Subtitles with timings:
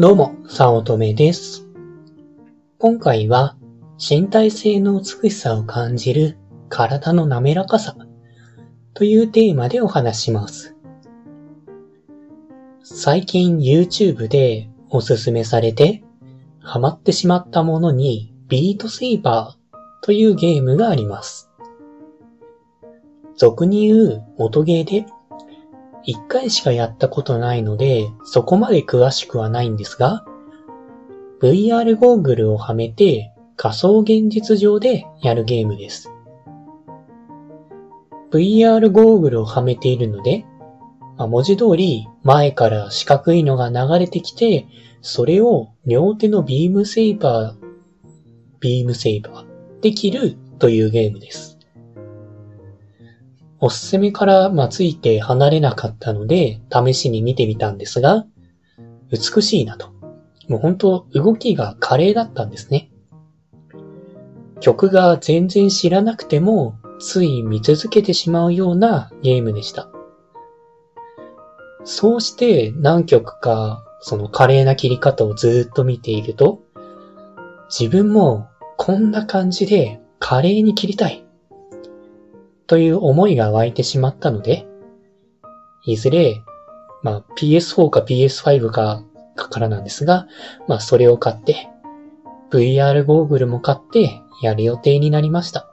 [0.00, 1.68] どうも、さおとめです。
[2.78, 3.58] 今回は、
[3.98, 6.38] 身体性の美しさを感じる
[6.70, 7.94] 体の滑らかさ
[8.94, 10.74] というテーマでお話します。
[12.82, 16.02] 最近 YouTube でおすすめされて、
[16.60, 21.50] ハマってしまったものにビートセイバーというゲームがあります。
[23.36, 25.04] 俗に言う音ゲーで
[26.04, 30.24] 一回しかやったことないので、そこまで詳しくはないんですが、
[31.40, 36.10] VR ゴーグルをはめて仮想現実上でやるゲームです。
[38.30, 40.44] VR ゴーグルをはめているので、
[41.16, 44.66] まあ文字通り前から四角いのが流れてきて、
[45.02, 47.66] それを両手のビームセイバー、
[48.60, 51.49] ビームセイバーで切るというゲームです。
[53.60, 58.24] おすすめからまあついて離れなかったので、試しに見てみたんですが、
[59.10, 59.90] 美しいなと。
[60.48, 62.90] もう本当動きが華麗だったんですね。
[64.60, 69.88] 曲が全然知らなくても、つい見続けてしまうようなゲームでした。
[71.84, 76.60] そうして何曲かその華麗な切り方をずっと見ていると、
[77.68, 81.24] 自分もこんな感じで華麗に切りたい。
[82.70, 84.64] という思いが湧いてしまったので、
[85.84, 86.40] いずれ、
[87.02, 89.02] まあ PS4 か PS5 か
[89.34, 90.28] からなんですが、
[90.68, 91.68] まあそれを買って、
[92.52, 95.68] VR ゴーグルも買ってやる予定になりました。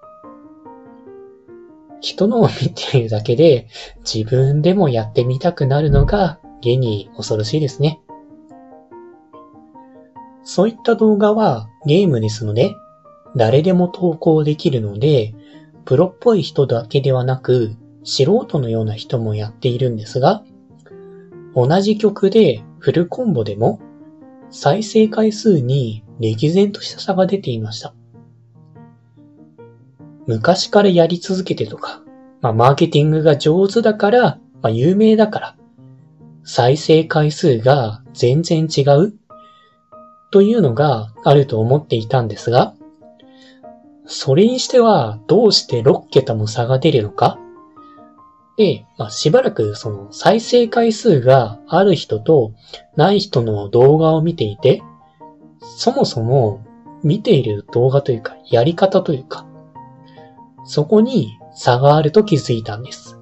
[2.02, 3.67] 人のを見ているだけで
[4.11, 8.02] 自分でもやってみたくなるのが現に恐ろしいですね。
[10.42, 12.73] そういった動画はゲームですので、
[13.36, 15.36] 誰でも投稿できるので、
[15.88, 20.43] プロっぽい人だけではなく、素人のような人もやっているんですが、
[21.55, 23.80] 同じ曲でフルコンボでも、
[24.49, 27.93] 再生回数に歴然とした差が出ていました。
[30.26, 32.02] 昔からやり続けてとか、
[32.42, 35.55] まあ、マーケティングが上手だから、まあ、有名だから、
[36.43, 39.14] 再生回数が全然違う
[40.31, 42.73] というのがあると思っていたんですが、
[44.08, 47.38] それにしてはどうして6桁も差が出るのか？
[48.58, 52.54] で、まあ、しばらくその再生回数がある人と
[52.95, 54.82] ない人の動画を見ていて、
[55.78, 56.66] そもそも
[57.04, 59.45] 見ている動画というかやり方というか、
[60.64, 63.20] そこに差があると気づいたんです。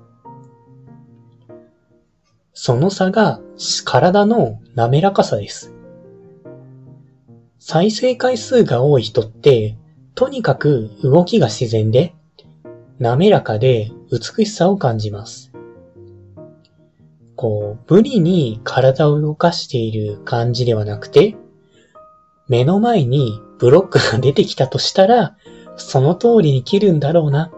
[2.53, 3.41] その差が
[3.83, 5.73] 体の滑らかさです。
[7.59, 9.75] 再生回数が多い人って、
[10.15, 12.15] とにかく動きが自然で、
[12.99, 15.51] 滑らかで美しさを感じます。
[17.35, 21.35] こう、無理に体を動かしている感じではなくて、
[22.47, 25.35] 目の前にブロックが出てきたとしたら、
[25.75, 27.51] その通りに切るんだろうな、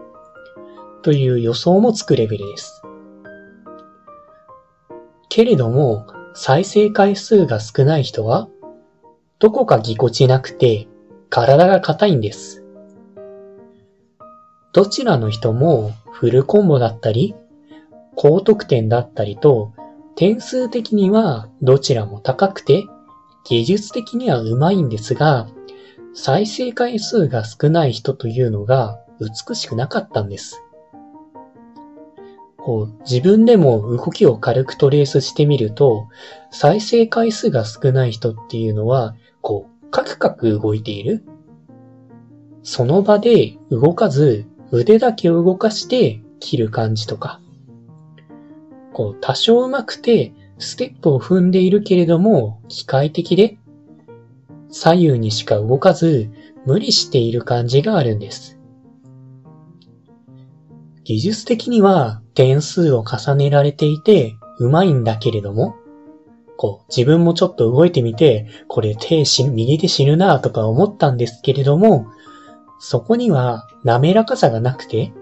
[1.03, 2.81] という予想もつくレベルです。
[5.29, 8.47] けれども、再生回数が少ない人は、
[9.37, 10.87] どこかぎこちなくて、
[11.29, 12.63] 体が硬いんです。
[14.73, 17.35] どちらの人もフルコンボだったり、
[18.15, 19.73] 高得点だったりと、
[20.15, 22.85] 点数的にはどちらも高くて、
[23.45, 25.47] 技術的には上手いんですが、
[26.13, 30.63] 再生回数が少ない人というのが美しくなかったんです。
[32.57, 36.07] こう自分でも動きを軽くトレースしてみると、
[36.51, 41.23] 再生回数が少ない人っていうのは、こう、カクカク動いている。
[42.63, 47.41] その場で動かず、腕だけを動かして切る感じとか。
[48.93, 53.57] こう、多少上手くて、ステップを踏んでいるけれども、機械的で、
[54.69, 56.29] 左右にしか動かず、
[56.65, 58.59] 無理している感じがあるんです。
[61.05, 65.75] 技術的には点数を重ねられていて、上手いんだけれども、
[66.57, 72.07] こう、自分もちょっと動いてみて、これ手死ぬ、右で死ぬなとか思ったんですけれども、
[72.79, 75.13] そこには滑らかさがなくて、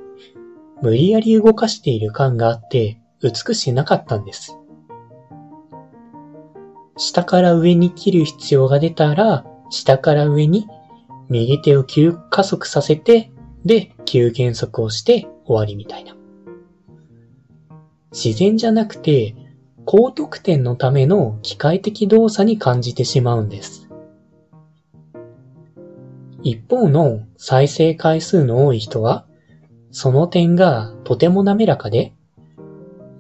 [0.82, 4.58] 無理やり動かしている感があって、美しくなかったんです。
[6.98, 10.68] 下から上に切る必要が出たら、下から上に
[11.30, 13.32] 右手を急加速させて、
[13.66, 16.16] で、急減速をして終わりみたいな。
[18.12, 19.36] 自然じゃなくて、
[19.86, 23.88] 高得点のための機械的動作に感じてしまうんです。
[26.42, 29.26] 一方の再生回数の多い人は、
[29.92, 32.14] その点がとても滑らかで、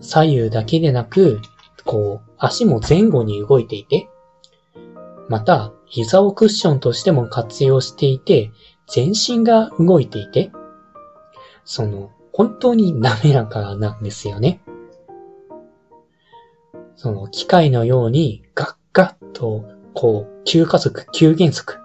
[0.01, 1.39] 左右だけでなく、
[1.85, 4.07] こう、足も前後に動いていて、
[5.29, 8.51] また、膝をクッションとしても活用していて、
[8.87, 10.51] 全身が動いていて、
[11.63, 14.61] その、本当に滑らかなんですよね。
[16.95, 21.77] その、機械のようにガッガッと、こう、急加速、急減速、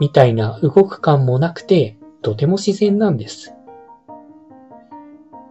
[0.00, 3.54] みたいな動く感もなくて、とても自然なんです。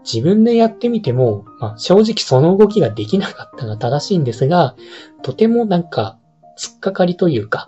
[0.03, 4.75] 自分でやってみても、まあ、正直その動きができなかったが正しいんですが、
[5.21, 6.17] とてもなんか、
[6.57, 7.67] 突っかかりというか、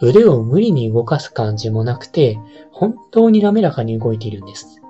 [0.00, 2.38] 腕を無理に動かす感じもなくて、
[2.72, 4.82] 本当に滑らかに動いているんです。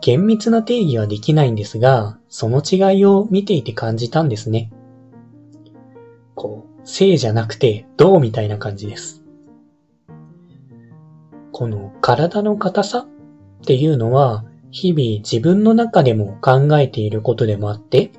[0.00, 4.72] 厳密な定義はできないんですが、その違いを見ていて感じたんですね。
[6.34, 9.22] こう、正じゃなくて、どうみたいな感じです。
[11.52, 13.06] この体の硬さっ
[13.66, 18.12] ていうのは、日々自分の中でも考えていることでもあって、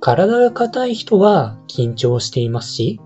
[0.00, 3.00] 体が硬い人は緊張していますし、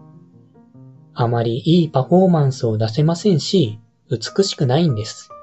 [1.12, 5.33] あまりいいパフォーマンスを出せませんし、美しくないんです。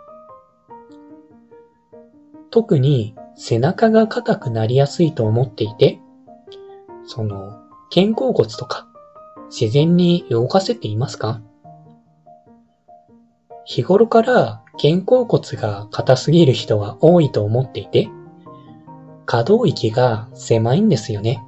[2.52, 6.00] 特に背中が硬くなりやすいと思っていて、
[7.06, 7.60] その、
[7.94, 8.88] 肩甲骨とか、
[9.50, 11.42] 自然に動かせていますか？
[13.66, 18.10] 日頃から肩甲骨が硬すぎる人は多いと思っていて、
[19.26, 21.42] 可動域が狭いんですよね。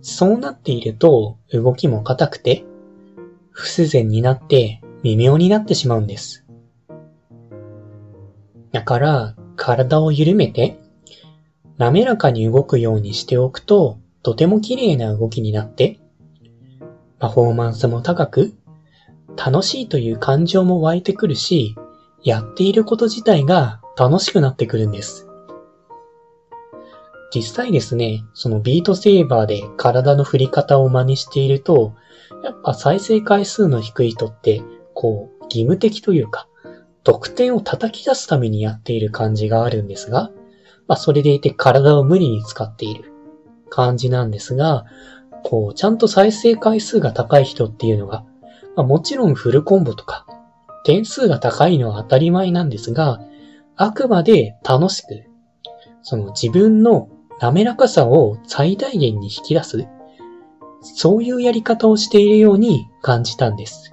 [0.00, 2.64] そうなっていると動きも硬くて、
[3.50, 6.45] 不自然になって微妙になってしまうんです。
[8.76, 10.78] だから体を緩めて
[11.78, 15.98] 滑らかに動くようにしておくととても綺麗な動きになって
[17.18, 18.52] パフォーマンスも高く
[19.34, 21.74] 楽しいという感情も湧いてくるし
[22.22, 25.26] やっていること自体が楽しくなってくるんです。
[27.34, 31.94] 実際ですね、そのビートセーバーで体の振り方を真似していると、
[32.44, 34.62] やっぱ再生回数の低い人って、
[34.94, 36.46] こう、義務的というか、
[37.06, 40.32] 得点を叩き出すためにやっている感じがあるんですが、
[40.88, 43.12] まあそれでいて体を無理に使っている
[43.70, 44.86] 感じなんですが、
[45.44, 48.24] こう、ちゃんと再生回数が高い人っていうのが、
[48.74, 50.26] まあもちろんフルコンボとか、
[50.84, 53.20] 点数が高いのは当たり前なんですが、
[53.76, 55.26] あくまで楽しく、
[56.02, 57.08] その自分の
[57.40, 59.86] 滑らかさを最大限に引き出す、
[60.82, 63.92] そういうやり方をしているように感じたんです。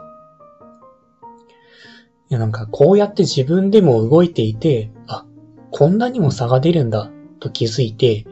[2.33, 5.25] やなんかこうやって自分でも動いていて、あ、
[5.71, 8.25] こんなにも差が出るんだと気づいて、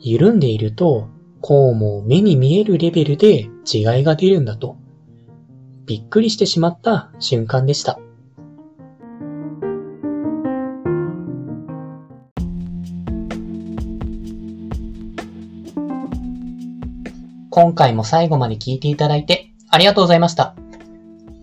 [0.00, 1.08] 緩んでいると、
[1.40, 4.76] こうも目に見えるレベルで違いが出るんだと、
[5.84, 8.00] びっくりしてしまった瞬間でした。
[17.50, 20.56] 今回も最後まで聞いていただいてありがとうございました。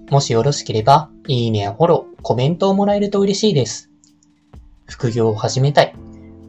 [0.09, 3.89] もしよろしければ、いいねやフォロー、コメントをもらえると嬉しいです。
[4.87, 5.95] 副業を始めたい。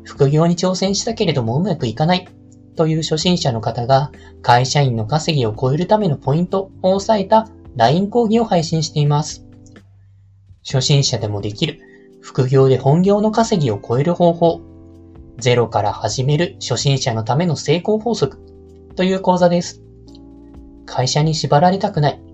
[0.02, 2.28] 副業に挑戦したけれどもうまくいかない。
[2.74, 4.10] という初心者の方が
[4.42, 9.46] 会社員の稼ぎを超えるためのポイントを押さえた LINE 講義を配信しています。
[10.64, 11.80] 初心者でもできる
[12.20, 14.60] 副業で本業の稼ぎを超える方法。
[15.38, 18.40] ゼロから始める初心者のための成功法則
[18.96, 19.82] という講座です。
[20.84, 22.33] 会社に縛られたくない。